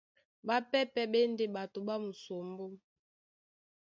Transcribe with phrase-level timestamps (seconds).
[0.47, 2.65] Ɓápɛ́pɛ̄ ɓá e ndé ɓato ɓá musombó.